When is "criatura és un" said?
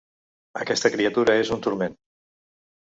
0.95-1.65